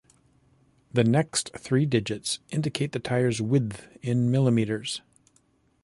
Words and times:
The 0.91 1.03
next 1.03 1.51
three 1.55 1.85
digits 1.85 2.39
indicate 2.49 2.91
the 2.91 2.97
tire's 2.99 3.39
width 3.39 3.87
in 4.01 4.31
millimeters. 4.31 5.03